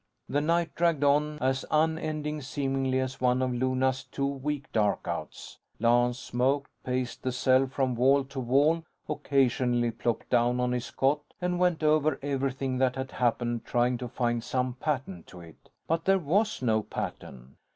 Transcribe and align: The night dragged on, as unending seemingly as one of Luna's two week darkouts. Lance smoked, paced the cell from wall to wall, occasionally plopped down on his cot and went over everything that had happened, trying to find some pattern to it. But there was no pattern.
The 0.27 0.41
night 0.41 0.73
dragged 0.73 1.03
on, 1.03 1.37
as 1.41 1.63
unending 1.69 2.41
seemingly 2.41 2.99
as 2.99 3.21
one 3.21 3.39
of 3.43 3.53
Luna's 3.53 4.03
two 4.03 4.25
week 4.25 4.71
darkouts. 4.71 5.59
Lance 5.79 6.17
smoked, 6.17 6.71
paced 6.83 7.21
the 7.21 7.31
cell 7.31 7.67
from 7.67 7.93
wall 7.93 8.23
to 8.23 8.39
wall, 8.39 8.83
occasionally 9.07 9.91
plopped 9.91 10.31
down 10.31 10.59
on 10.59 10.71
his 10.71 10.89
cot 10.89 11.19
and 11.39 11.59
went 11.59 11.83
over 11.83 12.17
everything 12.23 12.79
that 12.79 12.95
had 12.95 13.11
happened, 13.11 13.63
trying 13.63 13.99
to 13.99 14.07
find 14.07 14.43
some 14.43 14.73
pattern 14.73 15.21
to 15.27 15.39
it. 15.41 15.69
But 15.87 16.05
there 16.05 16.17
was 16.17 16.63
no 16.63 16.81
pattern. 16.81 17.57